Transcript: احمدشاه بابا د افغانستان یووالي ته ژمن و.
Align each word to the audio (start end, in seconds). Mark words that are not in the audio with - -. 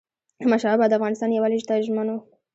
احمدشاه 0.41 0.73
بابا 0.77 0.85
د 0.89 0.93
افغانستان 0.99 1.29
یووالي 1.31 1.61
ته 1.69 1.73
ژمن 1.85 2.07
و. 2.09 2.17